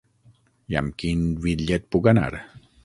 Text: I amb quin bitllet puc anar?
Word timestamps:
I 0.73 0.79
amb 0.81 0.95
quin 1.03 1.21
bitllet 1.45 1.89
puc 1.97 2.13
anar? 2.15 2.31